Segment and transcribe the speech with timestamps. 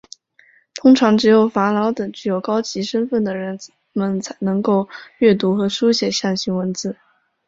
[0.73, 3.59] 通常只有法老等具有高级身份的人
[3.93, 4.89] 们能够
[5.19, 6.97] 阅读和书写象形文字。